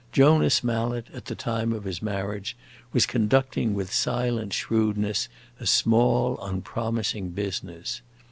Jonas 0.11 0.63
Mallet, 0.63 1.05
at 1.13 1.25
the 1.25 1.35
time 1.35 1.71
of 1.71 1.83
his 1.83 2.01
marriage, 2.01 2.57
was 2.91 3.05
conducting 3.05 3.75
with 3.75 3.93
silent 3.93 4.51
shrewdness 4.51 5.29
a 5.59 5.67
small, 5.67 6.39
unpromising 6.43 7.29
business. 7.29 8.01